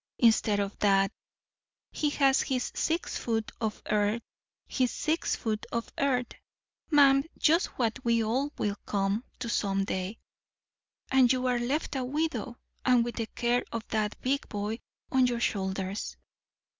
[0.17, 1.11] Instead of that,
[1.91, 6.31] he has his six foot of earth—his six foot of earth,
[6.89, 10.17] ma'am—just what we all will come to some day;
[11.11, 14.79] and you are left a widow, and with the care of that big boy
[15.11, 16.17] on your shoulders."